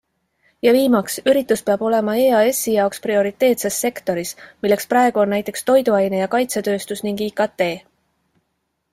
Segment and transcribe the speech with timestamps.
[0.65, 4.31] Ja viimaks- üritus peab olema EASi jaoks prioriteetses sektoris,
[4.67, 7.69] milleks praegu on näiteks toiduaine- ja kaitsetööstus ning IKT.